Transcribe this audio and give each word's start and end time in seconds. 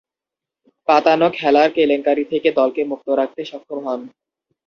পাতানো 0.87 1.27
খেলার 1.37 1.69
কেলেঙ্কারী 1.75 2.23
থেকে 2.31 2.49
দলকে 2.59 2.81
মুক্ত 2.91 3.07
রাখতে 3.19 3.41
সক্ষম 3.51 3.79
হন। 3.85 4.01